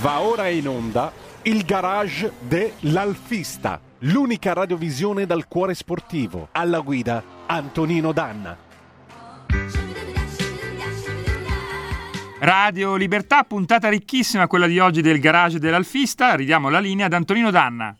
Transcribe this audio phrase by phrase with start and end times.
[0.00, 1.10] Va ora in onda
[1.42, 6.48] il garage dell'Alfista, l'unica radiovisione dal cuore sportivo.
[6.52, 8.56] Alla guida Antonino Danna.
[12.40, 16.34] Radio Libertà, puntata ricchissima quella di oggi del garage dell'Alfista.
[16.34, 17.96] Ridiamo la linea ad Antonino Danna.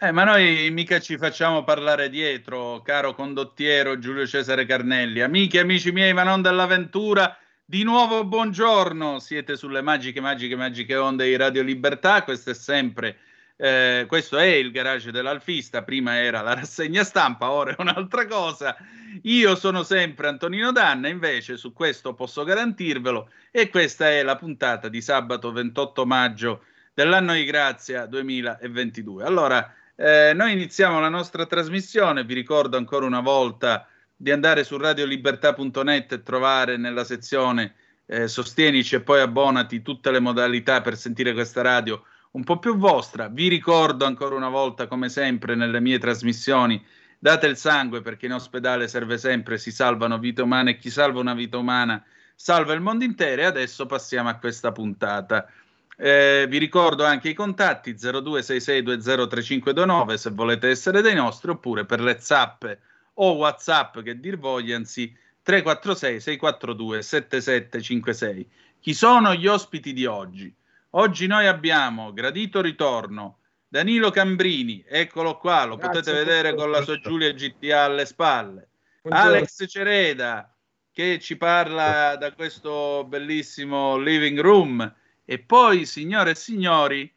[0.00, 5.20] Eh, ma noi mica ci facciamo parlare dietro, caro condottiero Giulio Cesare Carnelli.
[5.20, 7.36] Amiche e amici miei, ma non dell'avventura,
[7.70, 9.20] di nuovo buongiorno.
[9.20, 12.24] Siete sulle magiche, magiche, magiche onde di Radio Libertà.
[12.24, 13.18] Questo è sempre,
[13.56, 15.84] eh, questo è il garage dell'Alfista.
[15.84, 18.76] Prima era la rassegna stampa, ora è un'altra cosa.
[19.22, 23.30] Io sono sempre Antonino Danna, invece su questo posso garantirvelo.
[23.52, 29.22] E questa è la puntata di sabato 28 maggio dell'anno di grazia 2022.
[29.22, 33.86] Allora, eh, noi iniziamo la nostra trasmissione, vi ricordo ancora una volta
[34.20, 37.74] di andare su radiolibertà.net e trovare nella sezione
[38.04, 42.76] eh, Sostienici e poi abbonati tutte le modalità per sentire questa radio un po' più
[42.76, 43.28] vostra.
[43.28, 46.84] Vi ricordo ancora una volta, come sempre nelle mie trasmissioni,
[47.18, 51.18] date il sangue perché in ospedale serve sempre, si salvano vite umane e chi salva
[51.18, 53.40] una vita umana salva il mondo intero.
[53.40, 55.50] E adesso passiamo a questa puntata.
[55.96, 62.18] Eh, vi ricordo anche i contatti 0266203529 se volete essere dei nostri oppure per le
[62.20, 62.80] zappe
[63.22, 70.52] o whatsapp che dir vogliansi 346 642 7756 chi sono gli ospiti di oggi?
[70.94, 76.82] Oggi noi abbiamo gradito ritorno Danilo Cambrini, eccolo qua, lo Grazie potete vedere con la
[76.82, 78.68] sua Giulia GTA alle spalle.
[79.02, 79.36] Buongiorno.
[79.36, 80.52] Alex Cereda
[80.90, 87.14] che ci parla da questo bellissimo living room e poi, signore e signori,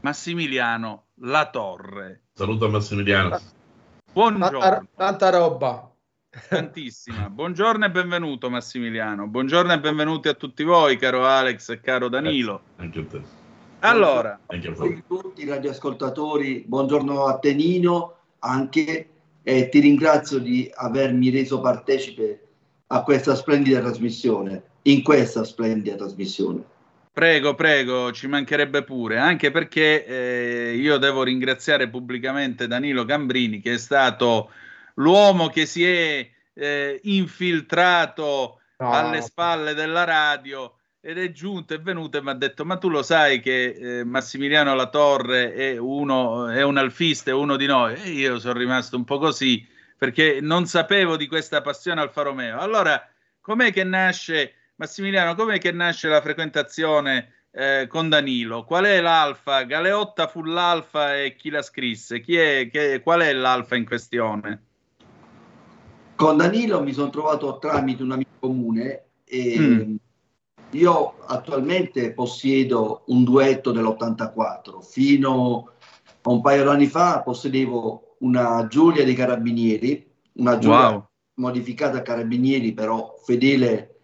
[0.00, 2.24] Massimiliano La Torre.
[2.34, 3.40] Saluto Massimiliano.
[4.18, 4.58] Buongiorno.
[4.58, 5.92] Tanta, tanta roba.
[6.48, 7.30] Tantissima.
[7.30, 9.28] Buongiorno e benvenuto Massimiliano.
[9.28, 12.62] Buongiorno e benvenuti a tutti voi, caro Alex e caro Danilo.
[12.78, 13.22] Anche a te.
[13.78, 19.08] Allora, anche a tutti i radioascoltatori, buongiorno a Tenino anche
[19.44, 22.48] e ti ringrazio di avermi reso partecipe
[22.88, 26.64] a questa splendida trasmissione, in questa splendida trasmissione.
[27.18, 33.72] Prego, prego, ci mancherebbe pure, anche perché eh, io devo ringraziare pubblicamente Danilo Gambrini, che
[33.72, 34.52] è stato
[34.94, 38.92] l'uomo che si è eh, infiltrato no.
[38.92, 42.88] alle spalle della radio ed è giunto, è venuto e mi ha detto: Ma tu
[42.88, 43.64] lo sai che
[43.98, 47.94] eh, Massimiliano Latorre è, uno, è un alfista, è uno di noi?
[47.94, 52.60] E io sono rimasto un po' così perché non sapevo di questa passione Alfa Romeo.
[52.60, 53.04] Allora,
[53.40, 54.52] com'è che nasce?
[54.78, 58.62] Massimiliano, com'è che nasce la frequentazione eh, con Danilo?
[58.62, 59.64] Qual è l'alfa?
[59.64, 62.20] Galeotta fu l'alfa e chi la scrisse?
[62.20, 64.62] Chi è, che, qual è l'alfa in questione?
[66.14, 69.96] Con Danilo mi sono trovato tramite un amico comune e mm.
[70.70, 74.80] io attualmente possiedo un duetto dell'84.
[74.80, 75.72] Fino
[76.22, 81.08] a un paio di anni fa possedevo una Giulia dei Carabinieri, una Giulia wow.
[81.34, 83.97] modificata a Carabinieri però fedele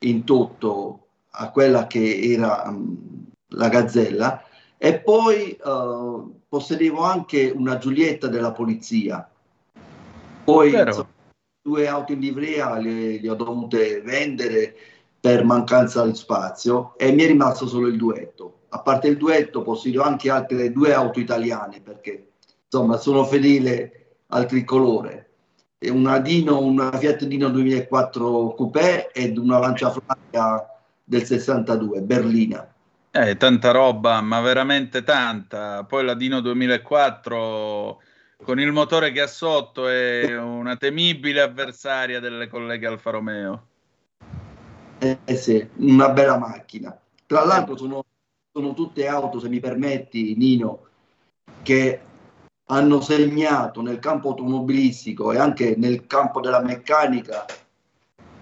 [0.00, 4.44] in tutto a quella che era um, la Gazzella
[4.78, 9.28] e poi uh, possedevo anche una Giulietta della polizia.
[10.44, 11.08] Poi insomma,
[11.62, 14.74] due auto in livrea le, le, ho dovute vendere
[15.20, 18.60] per mancanza di spazio e mi è rimasto solo il duetto.
[18.70, 22.30] A parte il duetto possiedo anche altre due auto italiane perché
[22.64, 25.29] insomma sono fedele al tricolore
[25.88, 30.66] una Dino, una Fiat Dino 2004 Coupé ed una Lancia Flavia
[31.02, 32.68] del 62, Berlina.
[33.10, 35.84] Eh, tanta roba, ma veramente tanta.
[35.84, 38.02] Poi la Dino 2004
[38.42, 43.66] con il motore che ha sotto è una temibile avversaria delle colleghe Alfa Romeo.
[44.98, 46.96] Eh, sì, una bella macchina.
[47.26, 48.04] Tra l'altro sono,
[48.52, 50.86] sono tutte auto, se mi permetti, Nino,
[51.62, 52.00] che
[52.70, 57.44] hanno segnato nel campo automobilistico e anche nel campo della meccanica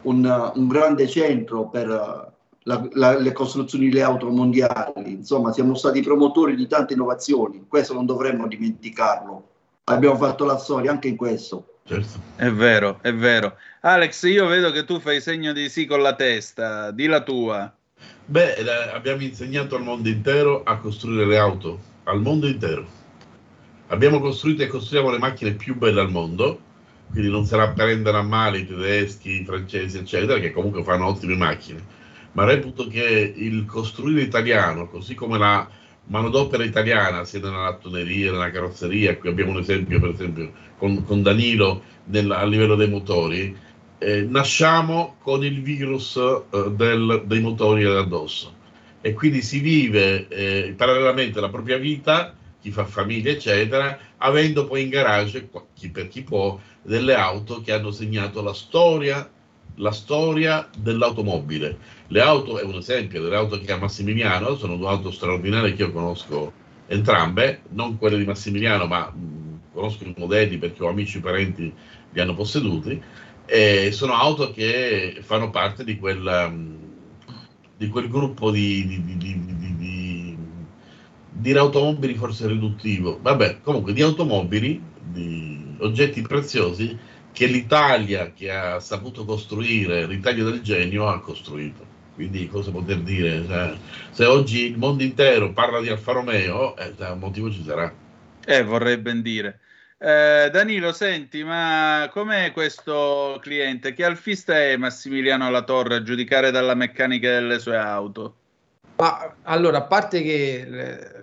[0.02, 5.12] un, un grande centro per la, la, le costruzioni delle auto mondiali.
[5.12, 9.48] Insomma, siamo stati promotori di tante innovazioni, questo non dovremmo dimenticarlo.
[9.84, 11.78] Abbiamo fatto la storia anche in questo.
[11.84, 12.20] Certo.
[12.36, 13.56] È vero, è vero.
[13.80, 17.74] Alex, io vedo che tu fai segno di sì con la testa, di la tua.
[18.26, 18.56] Beh,
[18.92, 22.97] abbiamo insegnato al mondo intero a costruire le auto, al mondo intero
[23.88, 26.60] Abbiamo costruito e costruiamo le macchine più belle al mondo,
[27.10, 31.06] quindi non se la prendono a male i tedeschi, i francesi, eccetera, che comunque fanno
[31.06, 31.82] ottime macchine.
[32.32, 35.66] Ma reputo che il costruire italiano, così come la
[36.08, 41.22] manodopera italiana, sia nella lattoneria, nella carrozzeria, qui abbiamo un esempio, per esempio, con, con
[41.22, 43.56] Danilo nel, a livello dei motori,
[43.98, 48.54] eh, nasciamo con il virus eh, del, dei motori addosso
[49.00, 54.82] e quindi si vive eh, parallelamente la propria vita, chi fa famiglia eccetera, avendo poi
[54.82, 59.30] in garage, chi, per chi può, delle auto che hanno segnato la storia,
[59.76, 61.78] la storia dell'automobile.
[62.08, 65.82] Le auto, è un esempio, delle auto che ha Massimiliano, sono due auto straordinarie che
[65.82, 66.52] io conosco
[66.86, 71.72] entrambe, non quelle di Massimiliano, ma mh, conosco i modelli perché ho amici e parenti
[72.10, 73.00] li hanno posseduti,
[73.46, 76.76] e sono auto che fanno parte di quel,
[77.76, 79.67] di quel gruppo di, di, di,
[81.38, 86.98] dire automobili forse riduttivo, vabbè, comunque di automobili, di oggetti preziosi
[87.32, 91.96] che l'Italia che ha saputo costruire, l'Italia del genio ha costruito.
[92.14, 93.44] Quindi cosa poter dire?
[93.46, 93.76] Cioè,
[94.10, 97.94] se oggi il mondo intero parla di Alfa Romeo, eh, un motivo ci sarà.
[98.44, 99.60] Eh, vorrei ben dire.
[100.00, 103.92] Eh, Danilo, senti, ma com'è questo cliente?
[103.92, 108.34] Che alfista è Massimiliano La Torre a giudicare dalla meccanica delle sue auto?
[108.98, 111.20] Ma allora, a parte che eh,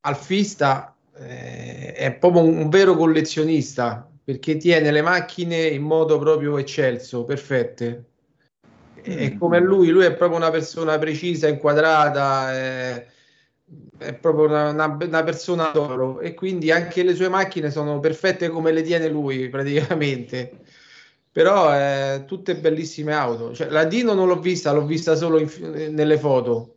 [0.00, 6.58] alfista eh, è proprio un, un vero collezionista perché tiene le macchine in modo proprio
[6.58, 8.04] eccelso, perfette.
[9.00, 9.38] E mm.
[9.38, 13.06] come lui, lui è proprio una persona precisa, inquadrata, è,
[13.98, 18.48] è proprio una, una, una, persona d'oro e quindi anche le sue macchine sono perfette
[18.48, 20.58] come le tiene lui praticamente.
[21.32, 23.54] Però eh, tutte bellissime auto.
[23.54, 25.48] Cioè, la Dino non l'ho vista, l'ho vista solo in,
[25.92, 26.75] nelle foto.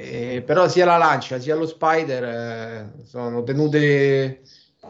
[0.00, 4.42] Eh, però sia la Lancia sia lo Spider eh, sono tenute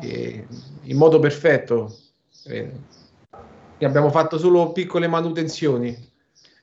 [0.03, 1.97] in modo perfetto.
[2.45, 2.71] Eh,
[3.81, 5.97] abbiamo fatto solo piccole manutenzioni.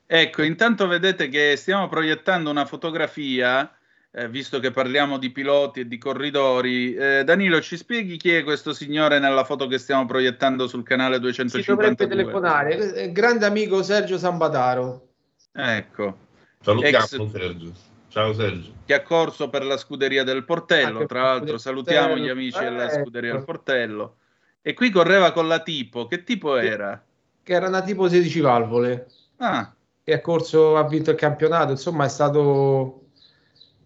[0.06, 3.76] Ecco, intanto vedete che stiamo proiettando una fotografia,
[4.12, 6.94] eh, visto che parliamo di piloti e di corridori.
[6.94, 11.18] Eh, Danilo, ci spieghi chi è questo signore nella foto che stiamo proiettando sul canale
[11.18, 11.64] 252?
[11.64, 15.08] Si dovrebbe telefonare, grande amico Sergio Sambataro.
[15.52, 16.18] Ecco.
[16.62, 17.32] Salutiamo Ex...
[17.32, 17.94] Sergio.
[18.16, 18.72] Ciao Sergio.
[18.86, 21.02] Che ha corso per la scuderia del Portello.
[21.02, 22.26] Ah, Tra l'altro, salutiamo portello.
[22.26, 23.38] gli amici eh, della scuderia ecco.
[23.40, 24.16] del Portello.
[24.62, 26.08] E qui correva con la tipo.
[26.08, 27.04] Che tipo era?
[27.44, 29.08] Che era una tipo 16 valvole.
[29.40, 29.70] Ah.
[30.02, 31.72] Che ha corso, ha vinto il campionato.
[31.72, 33.08] Insomma, è stato.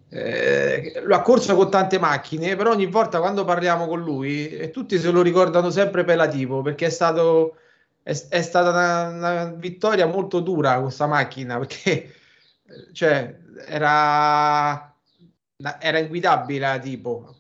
[0.10, 4.70] Eh, lo ha corso con tante macchine, però ogni volta quando parliamo con lui, e
[4.70, 7.56] tutti se lo ricordano sempre per la tipo perché è stato.
[8.04, 12.14] È, è stata una, una vittoria molto dura questa macchina perché
[12.92, 14.94] cioè era,
[15.80, 17.36] era inguidabile tipo.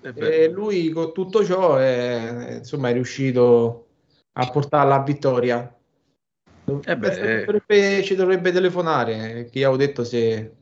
[0.00, 3.88] E lui con tutto ciò è, insomma è riuscito
[4.32, 5.74] a portarla a vittoria.
[6.84, 7.44] Eh beh, eh.
[7.44, 10.52] dovrebbe, ci dovrebbe telefonare chi avevo detto se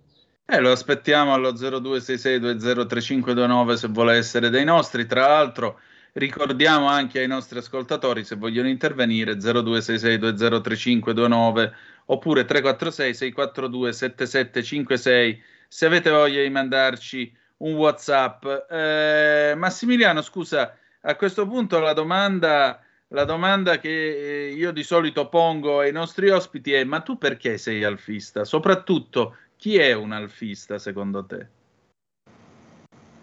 [0.48, 5.04] eh, lo aspettiamo allo 0266203529 se vuole essere dei nostri.
[5.04, 5.80] Tra l'altro
[6.12, 11.72] ricordiamo anche ai nostri ascoltatori se vogliono intervenire 0266203529
[12.06, 18.44] oppure 346 642 7756 se avete voglia di mandarci un WhatsApp.
[18.70, 25.28] Eh, Massimiliano, scusa, a questo punto la domanda, la domanda che eh, io di solito
[25.28, 28.44] pongo ai nostri ospiti è: ma tu perché sei alfista?
[28.44, 31.48] Soprattutto, chi è un alfista secondo te?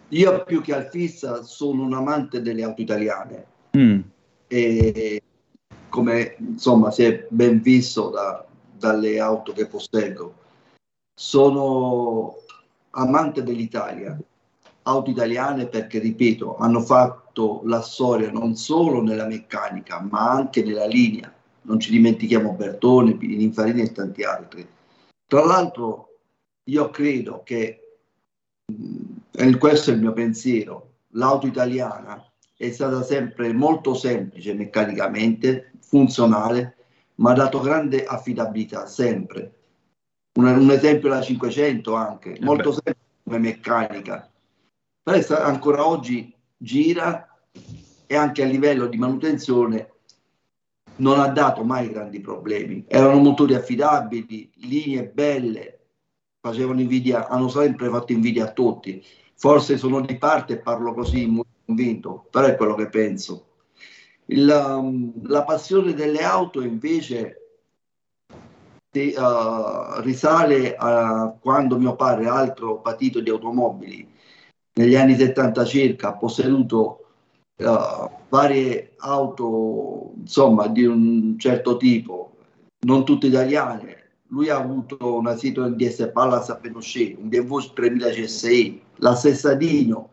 [0.10, 3.46] Io più che alfista sono un amante delle auto italiane.
[3.76, 4.00] Mm.
[4.48, 5.22] E
[5.90, 8.46] come insomma si è ben visto da,
[8.84, 10.34] dalle auto che posseggo.
[11.16, 12.36] Sono
[12.92, 14.20] amante dell'Italia,
[14.84, 20.86] auto italiane perché, ripeto, hanno fatto la storia non solo nella meccanica, ma anche nella
[20.86, 21.34] linea.
[21.62, 24.68] Non ci dimentichiamo Bertone, Pininfarina e tanti altri.
[25.26, 26.18] Tra l'altro,
[26.66, 27.98] io credo che,
[29.32, 32.22] e questo è il mio pensiero, l'auto italiana
[32.58, 36.83] è stata sempre molto semplice meccanicamente, funzionale,
[37.16, 39.54] ma ha dato grande affidabilità sempre.
[40.34, 44.30] Un, un esempio è la 500 anche, eh molto semplice come meccanica,
[45.02, 47.28] però ancora oggi gira
[48.08, 49.92] e anche a livello di manutenzione
[50.98, 52.86] non ha dato mai grandi problemi.
[52.88, 55.80] Erano motori affidabili, linee belle,
[56.40, 59.04] facevano invidia, hanno sempre fatto invidia a tutti.
[59.36, 61.28] Forse sono di parte e parlo così
[61.66, 63.48] convinto, però è quello che penso.
[64.28, 67.44] Il, um, la passione delle auto invece
[68.90, 74.08] di, uh, risale a quando mio padre, altro patito di automobili,
[74.76, 77.06] negli anni 70 circa, ha posseduto
[77.58, 82.36] uh, varie auto insomma di un certo tipo,
[82.86, 84.02] non tutte italiane.
[84.28, 89.54] Lui ha avuto una Citroen DS Palace a Pinochet, un BMW 3000 CSI, la stessa
[89.54, 90.13] Dino,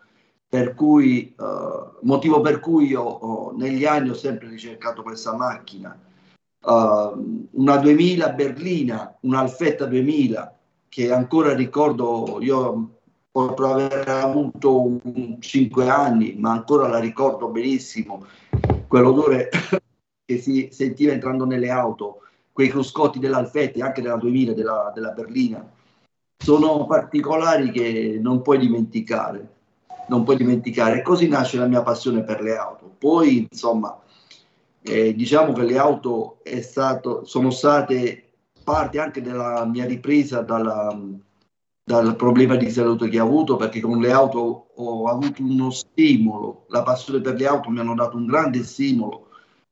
[0.50, 5.96] per cui, uh, motivo per cui io oh, negli anni ho sempre ricercato questa macchina.
[6.62, 12.98] Uh, una 2000 berlina, un'Alfetta 2000, che ancora ricordo, io
[13.30, 14.98] potrò aver avuto
[15.38, 18.26] 5 anni, ma ancora la ricordo benissimo,
[18.88, 19.50] quell'odore
[20.26, 25.64] che si sentiva entrando nelle auto, quei cruscotti dell'Alfette, anche della 2000, della, della Berlina,
[26.36, 29.59] sono particolari che non puoi dimenticare,
[30.08, 31.02] non puoi dimenticare.
[31.02, 32.92] Così nasce la mia passione per le auto.
[32.98, 33.98] Poi, insomma,
[34.82, 38.32] eh, diciamo che le auto stato, sono state
[38.64, 40.96] parte anche della mia ripresa dalla,
[41.82, 46.64] dal problema di salute che ho avuto, perché con le auto ho avuto uno stimolo,
[46.68, 49.28] la passione per le auto mi hanno dato un grande stimolo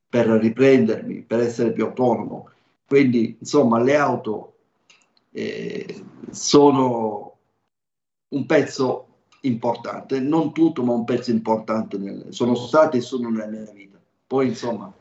[0.09, 2.51] per riprendermi, per essere più autonomo.
[2.87, 4.55] Quindi, insomma, le auto
[5.33, 7.37] eh, sono
[8.29, 9.08] un pezzo
[9.43, 13.99] importante, non tutto, ma un pezzo importante, nel, sono state e sono nella mia vita.
[14.27, 14.93] Poi, insomma,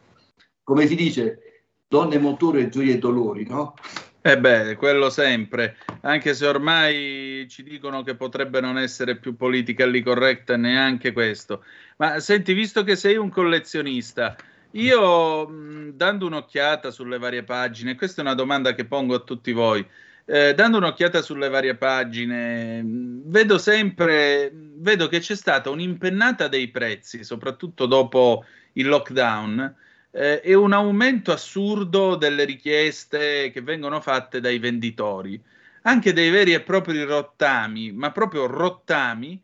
[0.64, 3.74] come si dice, donne, motore, gioie e dolori, no?
[4.22, 10.02] Eh beh, quello sempre, anche se ormai ci dicono che potrebbe non essere più politically
[10.02, 11.64] corretta neanche questo.
[11.96, 14.36] Ma senti, visto che sei un collezionista,
[14.72, 15.50] io
[15.94, 19.88] dando un'occhiata sulle varie pagine, questa è una domanda che pongo a tutti voi,
[20.30, 27.24] eh, dando un'occhiata sulle varie pagine, vedo sempre, vedo che c'è stata un'impennata dei prezzi,
[27.24, 28.44] soprattutto dopo
[28.74, 29.76] il lockdown,
[30.12, 35.42] eh, e un aumento assurdo delle richieste che vengono fatte dai venditori,
[35.84, 39.42] anche dei veri e propri rottami, ma proprio rottami,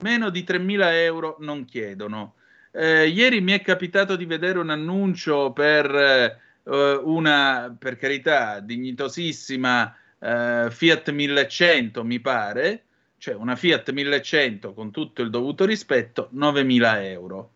[0.00, 2.34] meno di 3.000 euro non chiedono.
[2.72, 9.96] Eh, ieri mi è capitato di vedere un annuncio per eh, una, per carità, dignitosissima
[10.26, 12.82] eh, Fiat 1100, mi pare,
[13.18, 17.50] cioè una Fiat 1100 con tutto il dovuto rispetto, 9.000 euro.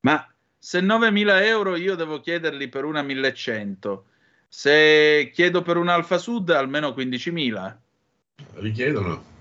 [0.00, 0.26] Ma
[0.58, 4.06] se 9.000 euro io devo chiederli per una 1100,
[4.48, 7.76] se chiedo per un Alfa Sud almeno 15.000.
[8.54, 9.34] Richiedono.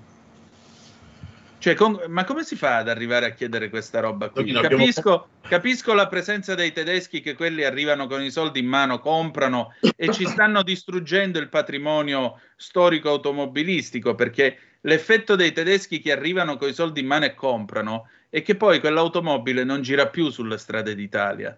[1.66, 4.52] Cioè, con, ma come si fa ad arrivare a chiedere questa roba qui?
[4.52, 5.28] Capisco, abbiamo...
[5.48, 10.12] capisco, la presenza dei tedeschi che quelli arrivano con i soldi in mano, comprano e
[10.14, 16.74] ci stanno distruggendo il patrimonio storico automobilistico perché l'effetto dei tedeschi che arrivano con i
[16.74, 21.58] soldi in mano e comprano è che poi quell'automobile non gira più sulle strade d'Italia.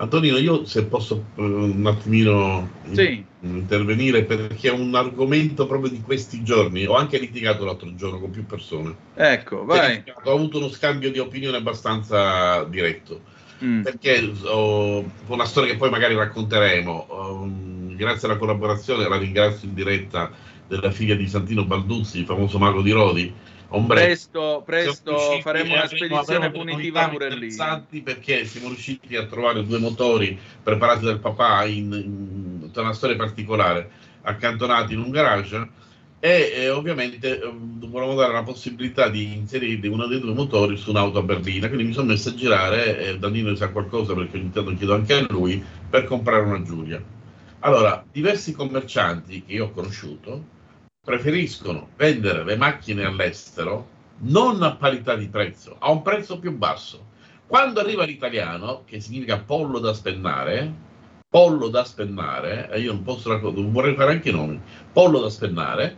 [0.00, 3.22] Antonino, io se posso uh, un attimino sì.
[3.40, 6.86] intervenire perché è un argomento proprio di questi giorni.
[6.86, 8.94] Ho anche litigato l'altro giorno con più persone.
[9.14, 10.02] Ecco, vai.
[10.24, 13.20] Ho avuto uno scambio di opinione abbastanza diretto.
[13.62, 13.82] Mm.
[13.82, 17.06] Perché ho una storia che poi magari racconteremo.
[17.10, 20.30] Um, grazie alla collaborazione, la ringrazio in diretta
[20.66, 23.34] della figlia di Santino Balduzzi, il famoso mago di Rodi
[23.72, 24.04] Ombre.
[24.04, 27.54] Presto, presto faremo una spedizione punitiva pure lì.
[28.02, 33.90] Perché siamo riusciti a trovare due motori preparati dal papà in, in una storia particolare,
[34.22, 35.68] accantonati in un garage
[36.22, 40.90] e eh, ovviamente eh, volevamo dare la possibilità di inserire uno dei due motori su
[40.90, 44.50] un'auto a berlina, quindi mi sono messo a girare, e Danilo sa qualcosa perché ogni
[44.50, 47.02] tanto chiedo anche a lui, per comprare una Giulia.
[47.60, 50.58] Allora, diversi commercianti che io ho conosciuto
[51.02, 57.08] preferiscono vendere le macchine all'estero non a parità di prezzo, a un prezzo più basso.
[57.46, 60.72] Quando arriva l'italiano, che significa pollo da spennare,
[61.28, 64.60] pollo da spennare, e io non posso raccontare, vorrei fare anche nomi,
[64.92, 65.96] pollo da spennare,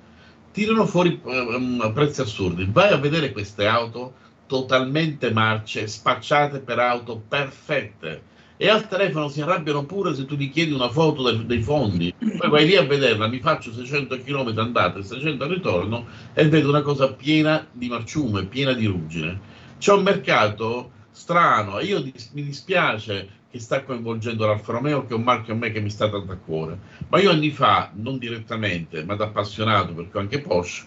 [0.52, 2.68] tirano fuori um, prezzi assurdi.
[2.70, 4.14] Vai a vedere queste auto
[4.46, 10.50] totalmente marce, spacciate per auto perfette e al telefono si arrabbiano pure se tu gli
[10.50, 12.14] chiedi una foto del, dei fondi.
[12.18, 16.48] Poi vai lì a vederla, mi faccio 600 km andata e 600 al ritorno e
[16.48, 19.40] vedo una cosa piena di marciume, piena di ruggine.
[19.78, 25.16] C'è un mercato strano e io mi dispiace che sta coinvolgendo l'Alfa Romeo, che è
[25.16, 26.78] un marchio a me che mi sta tanto a cuore.
[27.08, 30.86] Ma io anni fa, non direttamente, ma da appassionato, perché ho anche Porsche,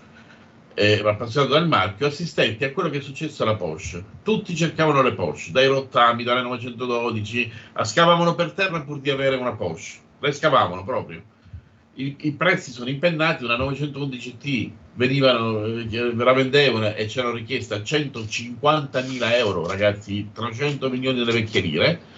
[0.75, 4.03] eh, appassionato del marchio, assistenti a quello che è successo alla Porsche.
[4.21, 7.51] Tutti cercavano le Porsche, dai rottami, dalle 912,
[7.83, 9.99] scavavano per terra pur di avere una Porsche.
[10.19, 11.23] Le scavavano proprio.
[11.95, 17.73] I, i prezzi sono impennati, una 911 T venivano, eh, la vendevano e c'erano richieste
[17.73, 22.13] a 150.000 euro, ragazzi, 300 milioni delle vecchie lire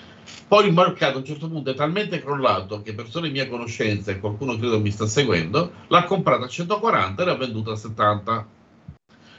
[0.47, 4.11] poi il mercato a un certo punto è talmente crollato che persone di mia conoscenza
[4.11, 8.47] e qualcuno credo mi sta seguendo, l'ha comprata a 140 e l'ha venduta a 70.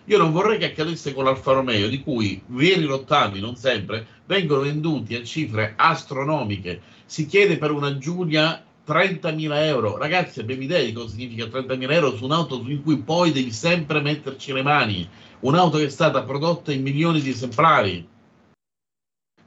[0.04, 4.62] Io non vorrei che accadesse con l'Alfa Romeo, di cui veri rottami, non sempre, vengono
[4.62, 6.80] venduti a cifre astronomiche.
[7.04, 9.98] Si chiede per una Giulia 30.000 euro.
[9.98, 14.00] Ragazzi, abbiamo idea di cosa significa 30.000 euro su un'auto in cui poi devi sempre
[14.00, 15.06] metterci le mani.
[15.40, 18.08] Un'auto che è stata prodotta in milioni di esemplari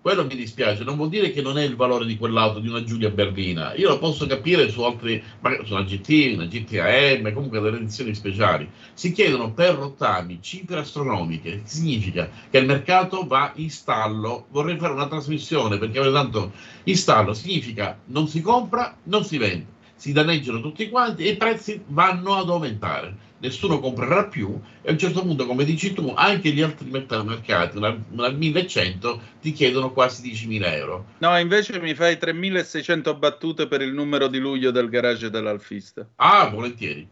[0.01, 2.83] quello mi dispiace, non vuol dire che non è il valore di quell'auto di una
[2.83, 3.75] Giulia Berlina.
[3.75, 8.15] Io lo posso capire su altri, magari su una GT, una GTAM, comunque delle edizioni
[8.15, 8.67] speciali.
[8.93, 14.47] Si chiedono per rottami cifre astronomiche, significa che il mercato va in stallo.
[14.49, 16.51] Vorrei fare una trasmissione perché tanto
[16.85, 21.37] in stallo significa non si compra, non si vende, si danneggiano tutti quanti e i
[21.37, 26.13] prezzi vanno ad aumentare nessuno comprerà più e a un certo punto, come dici tu,
[26.15, 31.05] anche gli altri mercati, una, una 1100, ti chiedono quasi 10.000 euro.
[31.17, 36.07] No, invece mi fai 3.600 battute per il numero di luglio del garage dell'Alfista.
[36.15, 37.05] Ah, volentieri.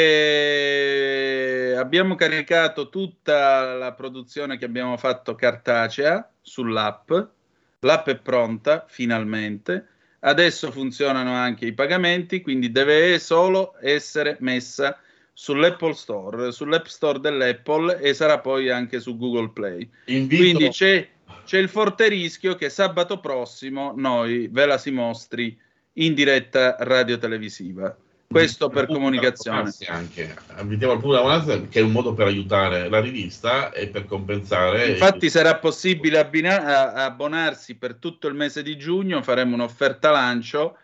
[1.79, 7.13] abbiamo caricato tutta la produzione che abbiamo fatto cartacea sull'app,
[7.81, 9.87] l'app è pronta finalmente,
[10.21, 14.99] adesso funzionano anche i pagamenti, quindi deve solo essere messa
[15.41, 19.89] sull'Apple Store, sull'App Store dell'Apple e sarà poi anche su Google Play.
[20.07, 20.43] Invito...
[20.43, 21.09] Quindi c'è,
[21.45, 25.57] c'è, il forte rischio che sabato prossimo noi ve la si mostri
[25.93, 27.97] in diretta radio-televisiva.
[28.27, 29.71] Questo per comunicazione.
[29.87, 30.37] Anche.
[30.61, 34.89] Invitiamo al pubblico a che è un modo per aiutare la rivista e per compensare.
[34.89, 40.77] Infatti sarà possibile abbina- abbonarsi per tutto il mese di giugno, faremo un'offerta lancio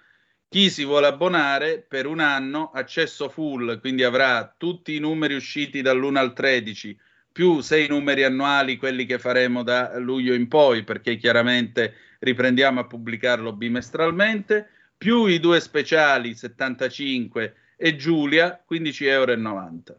[0.54, 5.82] chi si vuole abbonare per un anno, accesso full, quindi avrà tutti i numeri usciti
[5.82, 6.96] dall'1 al 13,
[7.32, 12.86] più sei numeri annuali, quelli che faremo da luglio in poi, perché chiaramente riprendiamo a
[12.86, 19.98] pubblicarlo bimestralmente, più i due speciali 75 e Giulia 15,90 euro.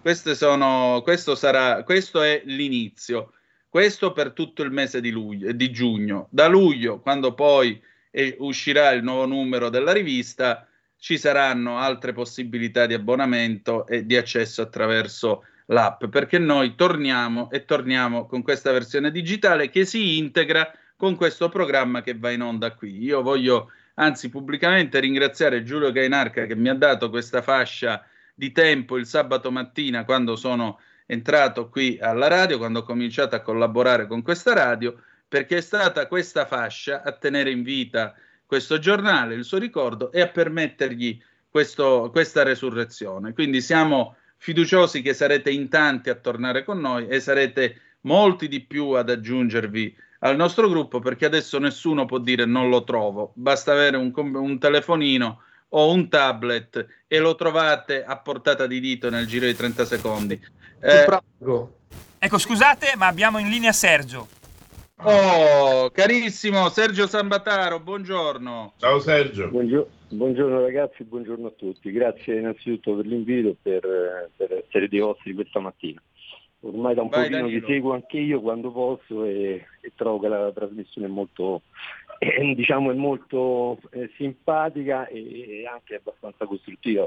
[0.00, 3.32] Queste sono, questo, sarà, questo è l'inizio,
[3.68, 6.28] questo per tutto il mese di, luglio, di giugno.
[6.30, 7.82] Da luglio, quando poi
[8.16, 14.16] e uscirà il nuovo numero della rivista, ci saranno altre possibilità di abbonamento e di
[14.16, 20.70] accesso attraverso l'app, perché noi torniamo e torniamo con questa versione digitale che si integra
[20.96, 23.02] con questo programma che va in onda qui.
[23.02, 28.00] Io voglio anzi pubblicamente ringraziare Giulio Gainarca che mi ha dato questa fascia
[28.32, 33.40] di tempo il sabato mattina quando sono entrato qui alla radio, quando ho cominciato a
[33.40, 35.02] collaborare con questa radio
[35.34, 38.14] perché è stata questa fascia a tenere in vita
[38.46, 41.20] questo giornale, il suo ricordo e a permettergli
[41.50, 43.32] questo, questa resurrezione.
[43.32, 48.60] Quindi siamo fiduciosi che sarete in tanti a tornare con noi e sarete molti di
[48.60, 53.72] più ad aggiungervi al nostro gruppo perché adesso nessuno può dire non lo trovo, basta
[53.72, 59.26] avere un, un telefonino o un tablet e lo trovate a portata di dito nel
[59.26, 60.40] giro di 30 secondi.
[60.78, 61.08] Eh,
[62.20, 64.42] ecco, scusate, ma abbiamo in linea Sergio.
[65.06, 68.72] Oh, carissimo Sergio Sambataro, buongiorno.
[68.78, 69.50] Ciao Sergio.
[69.50, 71.92] Buongiorno, buongiorno ragazzi, buongiorno a tutti.
[71.92, 76.00] Grazie innanzitutto per l'invito e per, per essere dei vostri questa mattina.
[76.60, 80.28] Ormai da un Vai, pochino vi seguo anche io quando posso e, e trovo che
[80.28, 81.60] la trasmissione è molto,
[82.18, 87.06] eh, diciamo, è molto eh, simpatica e, e anche abbastanza costruttiva.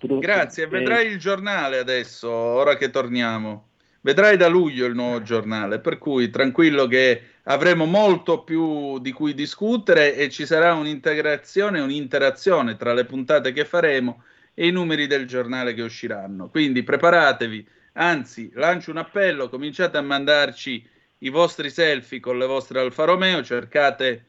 [0.00, 3.67] Grazie, vedrai il giornale adesso, ora che torniamo.
[4.08, 9.34] Vedrai da luglio il nuovo giornale, per cui tranquillo che avremo molto più di cui
[9.34, 14.22] discutere e ci sarà un'integrazione, un'interazione tra le puntate che faremo
[14.54, 16.48] e i numeri del giornale che usciranno.
[16.48, 22.80] Quindi preparatevi, anzi lancio un appello, cominciate a mandarci i vostri selfie con le vostre
[22.80, 24.24] Alfa Romeo, cercate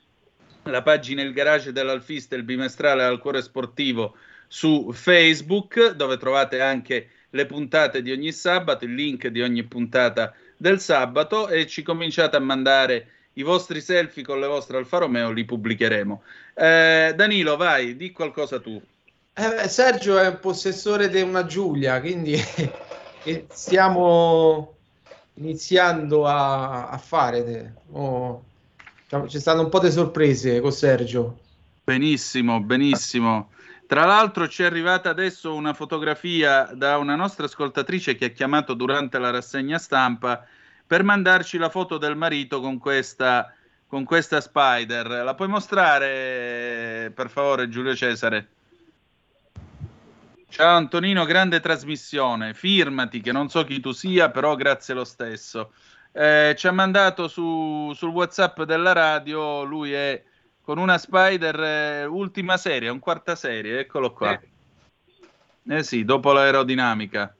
[0.63, 7.11] la pagina Il Garage dell'Alfista, il bimestrale al cuore sportivo su Facebook, dove trovate anche
[7.31, 12.35] le puntate di ogni sabato, il link di ogni puntata del sabato e ci cominciate
[12.35, 16.21] a mandare i vostri selfie con le vostre Alfa Romeo, li pubblicheremo.
[16.53, 18.81] Eh, Danilo, vai, di qualcosa tu.
[19.33, 22.37] Eh, Sergio è un possessore di una Giulia, quindi
[23.47, 24.75] stiamo
[25.35, 27.75] iniziando a, a fare.
[27.91, 28.43] Oh,
[29.27, 31.39] ci stanno un po' di sorprese con Sergio.
[31.85, 33.49] Benissimo, benissimo.
[33.89, 38.75] Tra l'altro ci è arrivata adesso una fotografia da una nostra ascoltatrice che ha chiamato
[38.75, 40.45] durante la rassegna stampa
[40.85, 43.51] per mandarci la foto del marito con questa,
[43.87, 45.07] con questa spider.
[45.07, 48.49] La puoi mostrare per favore Giulio Cesare?
[50.49, 52.53] Ciao Antonino, grande trasmissione.
[52.53, 55.73] Firmati che non so chi tu sia, però grazie lo stesso.
[56.11, 60.23] Eh, ci ha mandato su, sul WhatsApp della radio, lui è
[60.69, 64.39] con una Spider eh, ultima serie, un quarta serie, eccolo qua.
[64.39, 65.77] Eh.
[65.77, 67.35] eh sì, dopo l'aerodinamica.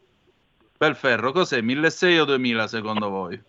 [0.76, 1.62] Bel ferro, cos'è?
[1.62, 3.40] 1600 o 2000 secondo voi?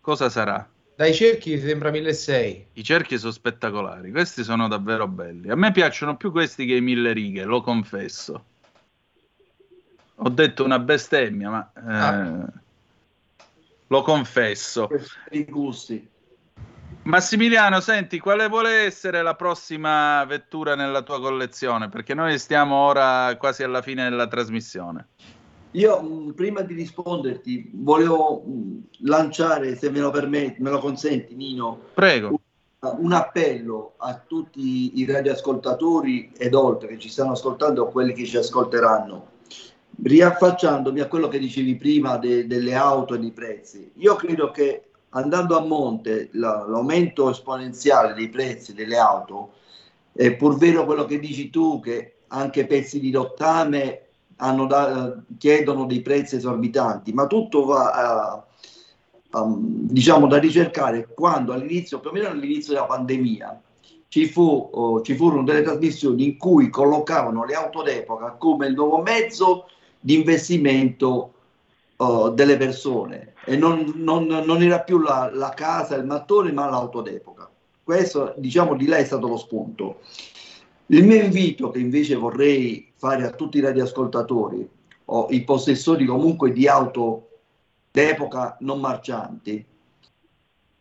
[0.00, 0.64] Cosa sarà?
[0.94, 2.68] Dai cerchi sembra 1600.
[2.74, 5.50] I cerchi sono spettacolari, questi sono davvero belli.
[5.50, 8.44] A me piacciono più questi che i mille righe, lo confesso.
[10.14, 11.72] Ho detto una bestemmia, ma...
[11.74, 11.80] Eh...
[11.92, 12.52] Ah.
[13.88, 14.88] lo confesso.
[15.30, 16.08] I gusti.
[17.02, 21.88] Massimiliano, senti, quale vuole essere la prossima vettura nella tua collezione?
[21.88, 25.08] Perché noi stiamo ora quasi alla fine della trasmissione.
[25.72, 31.34] Io mm, prima di risponderti volevo mm, lanciare, se me lo permetti, me lo consenti
[31.34, 32.28] Nino, Prego.
[32.80, 38.12] Un, un appello a tutti i radioascoltatori ed oltre che ci stanno ascoltando o quelli
[38.12, 39.36] che ci ascolteranno,
[40.02, 43.92] riaffacciandomi a quello che dicevi prima de, delle auto e dei prezzi.
[43.96, 49.52] Io credo che andando a monte la, l'aumento esponenziale dei prezzi delle auto,
[50.12, 54.02] è pur vero quello che dici tu, che anche pezzi di rottame
[54.36, 58.46] da, chiedono dei prezzi esorbitanti, ma tutto va a,
[59.30, 63.62] a, diciamo da ricercare quando all'inizio, più o meno all'inizio della pandemia,
[64.08, 68.74] ci, fu, oh, ci furono delle trasmissioni in cui collocavano le auto d'epoca come il
[68.74, 69.68] nuovo mezzo
[70.00, 71.34] di investimento
[71.96, 76.68] uh, delle persone e non, non, non era più la, la, casa, il mattone, ma
[76.68, 77.48] l'auto d'epoca.
[77.82, 80.00] Questo, diciamo, di lei è stato lo spunto.
[80.88, 84.68] Il mio invito che invece vorrei fare a tutti i radioascoltatori
[85.06, 87.28] o i possessori comunque di auto
[87.90, 89.64] d'epoca non marcianti,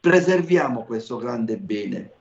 [0.02, 2.12] preserviamo questo grande bene.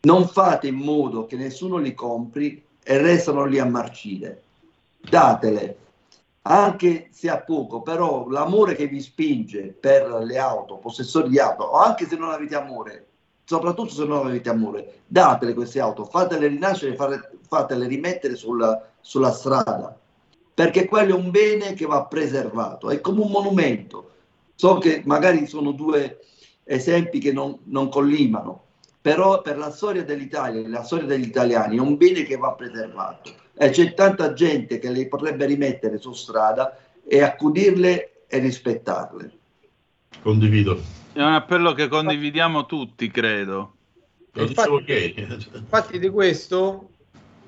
[0.00, 4.42] Non fate in modo che nessuno li compri e restano lì a marcire.
[4.98, 5.76] Datele,
[6.50, 11.64] anche se a poco, però l'amore che vi spinge per le auto, possessori di auto,
[11.64, 13.06] o anche se non avete amore,
[13.44, 16.96] soprattutto se non avete amore, datele queste auto, fatele rinascere,
[17.46, 19.94] fatele rimettere sulla, sulla strada,
[20.54, 24.10] perché quello è un bene che va preservato, è come un monumento.
[24.54, 26.18] So che magari sono due
[26.64, 28.64] esempi che non, non collimano,
[29.00, 33.46] però per la storia dell'Italia, la storia degli italiani, è un bene che va preservato
[33.58, 39.32] e c'è tanta gente che le potrebbe rimettere su strada e accudirle e rispettarle.
[40.22, 40.80] Condivido.
[41.12, 43.74] È un appello che condividiamo tutti, credo.
[44.34, 46.90] Infatti, infatti di questo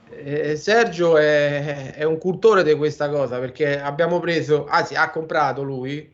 [0.08, 5.62] eh, Sergio è, è, un cultore di questa cosa perché abbiamo preso, anzi ha comprato
[5.62, 6.12] lui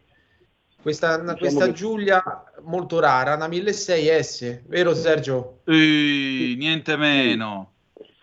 [0.83, 1.73] questa, diciamo questa che...
[1.73, 2.23] Giulia
[2.65, 5.61] molto rara, una 1600S, vero Sergio?
[5.65, 7.76] Ehi, niente meno.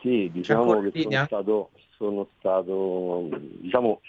[0.03, 4.01] Sì, diciamo che sono stato, sono stato diciamo,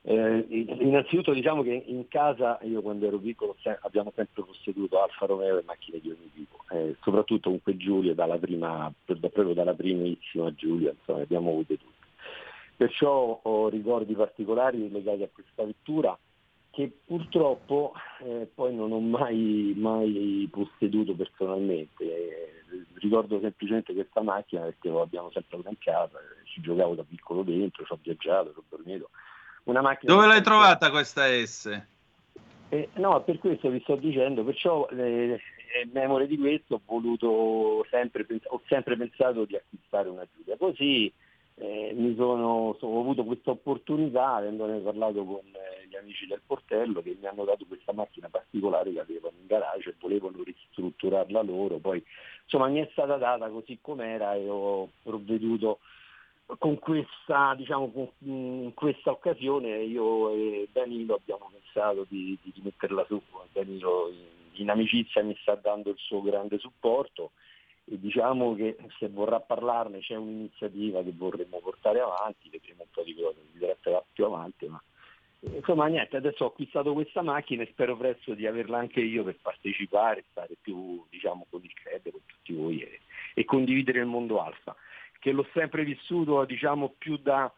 [0.00, 5.26] eh, innanzitutto diciamo che in casa io quando ero piccolo se, abbiamo sempre posseduto Alfa
[5.26, 10.50] Romeo e macchine di ogni tipo, eh, soprattutto comunque Giulia dalla prima, proprio dalla primissima
[10.54, 11.92] Giulia, insomma abbiamo avute tutte.
[12.78, 16.18] Perciò ho ricordi particolari legati a questa vettura
[16.74, 22.04] che purtroppo eh, poi non ho mai, mai posseduto personalmente.
[22.04, 22.62] Eh,
[22.94, 27.84] ricordo semplicemente questa macchina perché l'abbiamo sempre avuta in casa, ci giocavo da piccolo dentro,
[27.84, 29.10] ci ho viaggiato, ci ho dormito.
[29.64, 31.82] Una macchina Dove l'hai trovata questa S?
[32.70, 35.40] Eh, no, per questo vi sto dicendo, perciò eh,
[35.84, 40.56] in memoria di questo ho voluto sempre, ho sempre pensato di acquistare una Giulia.
[40.56, 41.12] Così
[41.56, 47.16] eh, sono, ho avuto questa opportunità, avendone parlato con eh, gli amici del portello, che
[47.18, 51.78] mi hanno dato questa macchina particolare che avevano in garage e volevano ristrutturarla loro.
[51.78, 52.04] Poi
[52.42, 55.78] insomma mi è stata data così com'era e ho provveduto
[56.58, 63.04] con questa, diciamo, con, in questa occasione io e Danilo abbiamo pensato di, di metterla
[63.06, 63.20] su.
[63.52, 67.30] Danilo in, in amicizia mi sta dando il suo grande supporto
[67.86, 73.02] e diciamo che se vorrà parlarne c'è un'iniziativa che vorremmo portare avanti, vedremo un po'
[73.02, 74.82] di cose, si tratterà più avanti, ma
[75.40, 79.22] eh, insomma niente, adesso ho acquistato questa macchina e spero presto di averla anche io
[79.24, 83.00] per partecipare, stare più diciamo con il club, con tutti voi e,
[83.34, 84.74] e, condividere il mondo alfa,
[85.20, 87.52] che l'ho sempre vissuto diciamo più da,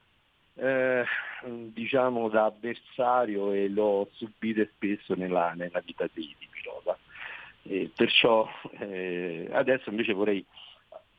[0.54, 1.04] eh,
[1.44, 6.98] diciamo, da avversario e l'ho subito spesso nella, nella vita di, di pilota.
[7.68, 8.48] E perciò
[8.78, 10.44] eh, adesso invece vorrei,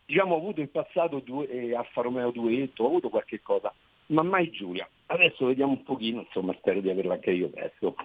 [0.05, 3.73] diciamo ho avuto in passato due, eh, Alfa Romeo Duetto, ho avuto qualche cosa,
[4.07, 4.87] ma mai Giulia.
[5.07, 7.95] Adesso vediamo un pochino, insomma spero di averla anche io presto.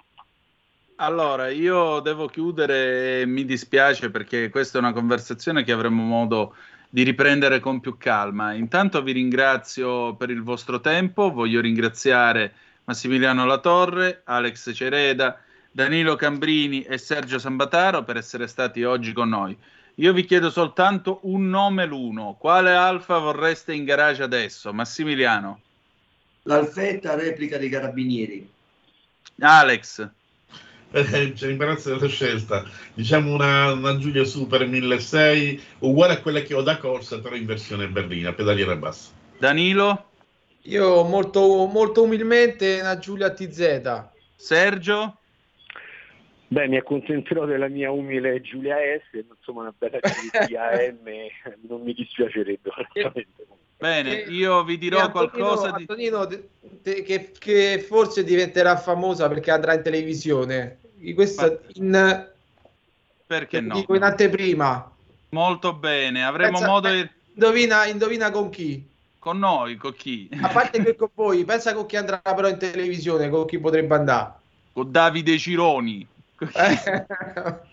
[0.97, 6.55] Allora, io devo chiudere, mi dispiace perché questa è una conversazione che avremo modo
[6.89, 8.53] di riprendere con più calma.
[8.53, 12.53] Intanto vi ringrazio per il vostro tempo, voglio ringraziare
[12.85, 15.41] Massimiliano Latorre, Alex Cereda,
[15.75, 19.57] Danilo Cambrini e Sergio Sambataro per essere stati oggi con noi.
[19.97, 22.37] Io vi chiedo soltanto un nome l'uno.
[22.39, 24.71] Quale alfa vorreste in garage adesso?
[24.75, 25.61] Massimiliano.
[26.43, 28.47] L'alfetta replica dei carabinieri.
[29.41, 30.09] Alex.
[30.91, 32.65] Eh, c'è l'imbarazzo della scelta.
[32.93, 37.47] Diciamo una, una Giulia Super 1600 uguale a quella che ho da corsa, però in
[37.47, 39.11] versione berlina, pedaliera bassa.
[39.39, 40.11] Danilo?
[40.65, 44.05] Io molto, molto umilmente una Giulia TZ.
[44.37, 45.17] Sergio?
[46.53, 51.01] Beh, mi accontenterò della mia umile Giulia S, insomma una bella AM
[51.67, 52.71] non mi dispiacerebbe.
[53.79, 55.81] Bene, io vi dirò Antonino, qualcosa di...
[55.81, 56.29] Antonino,
[56.83, 60.81] che, che, forse diventerà famosa perché andrà in televisione.
[61.15, 62.31] Questa in...
[63.27, 63.75] Perché no?
[63.75, 64.95] Dico in anteprima.
[65.31, 67.11] Molto bene, avremo Pensa, modo di...
[67.33, 68.87] Indovina, indovina con chi?
[69.19, 70.29] Con noi, con chi?
[70.43, 73.95] A parte che con voi, pensa con chi andrà però in televisione, con chi potrebbe
[73.95, 74.35] andare?
[74.75, 76.11] Con Davide Cironi.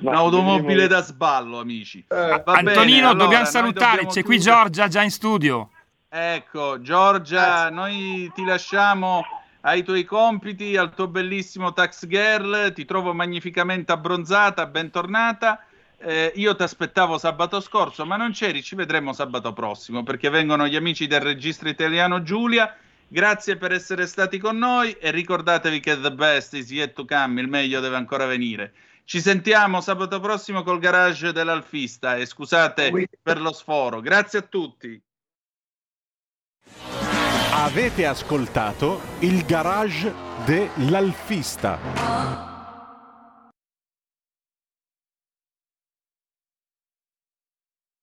[0.00, 2.04] Un'automobile da sballo, amici.
[2.08, 2.42] Eh.
[2.44, 5.70] Antonino, bene, allora, dobbiamo salutare, c'è qui Giorgia già in studio.
[6.08, 9.22] Ecco, Giorgia, noi ti lasciamo
[9.62, 15.60] ai tuoi compiti, al tuo bellissimo tax girl, ti trovo magnificamente abbronzata, bentornata.
[15.98, 20.68] Eh, io ti aspettavo sabato scorso, ma non c'eri, ci vedremo sabato prossimo perché vengono
[20.68, 22.76] gli amici del registro italiano Giulia.
[23.08, 27.40] Grazie per essere stati con noi e ricordatevi che the best is yet to come,
[27.40, 28.72] il meglio deve ancora venire.
[29.04, 34.00] Ci sentiamo sabato prossimo col garage dell'Alfista e scusate per lo sforo.
[34.00, 35.00] Grazie a tutti.
[37.52, 40.12] Avete ascoltato il garage
[40.44, 42.55] dell'Alfista.